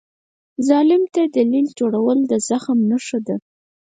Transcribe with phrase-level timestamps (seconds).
[0.67, 3.35] ظالم ته دلیل جوړول د زخم نښه ده.